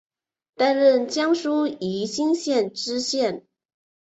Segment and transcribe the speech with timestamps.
[0.55, 3.45] 担任江苏宜兴县知县。